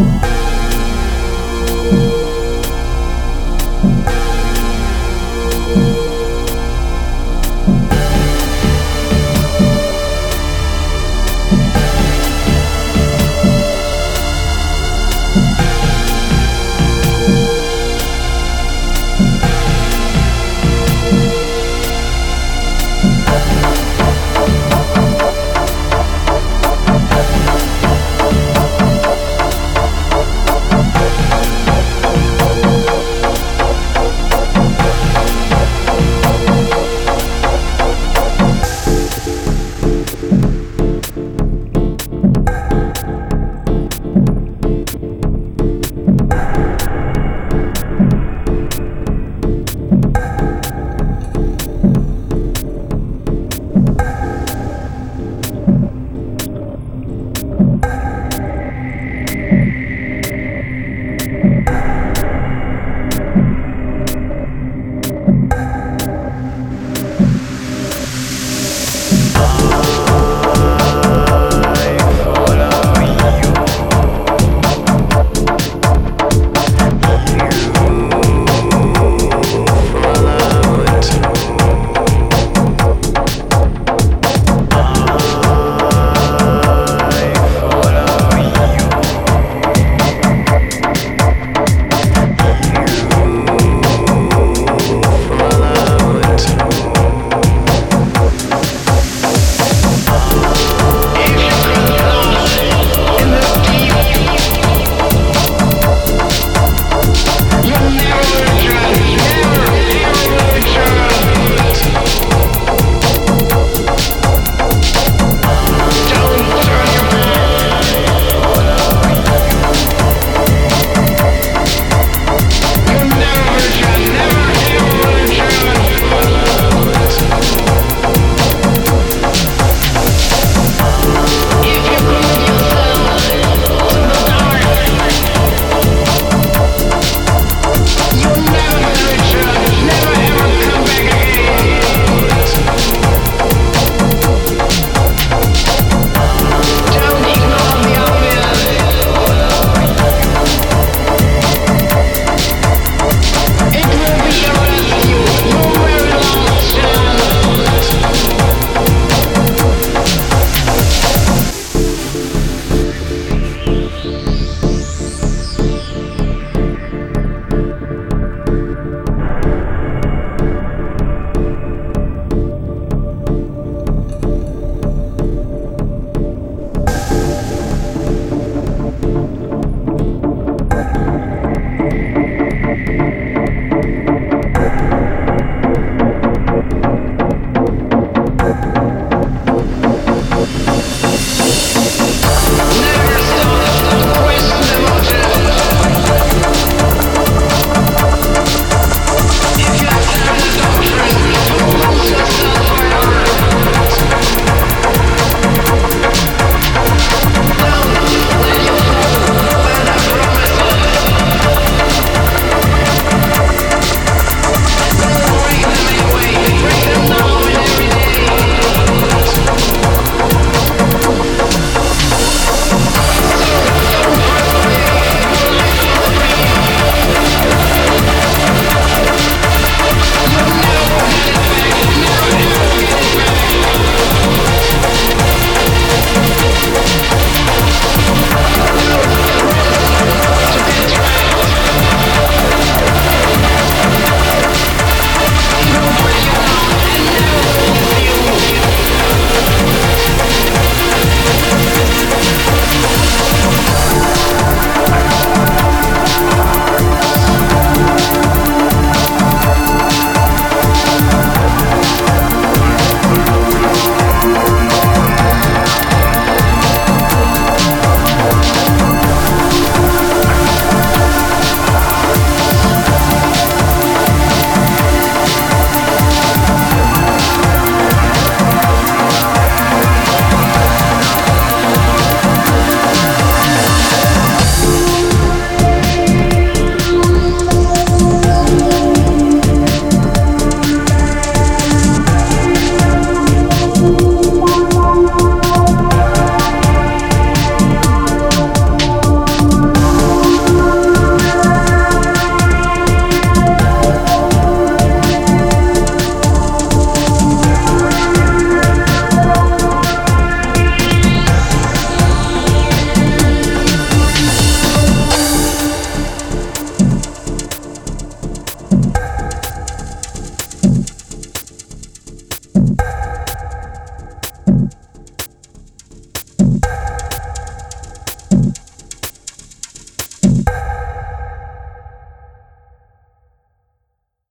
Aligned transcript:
Mm-hmm. 0.00 0.29